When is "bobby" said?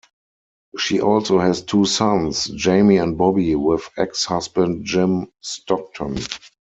3.19-3.53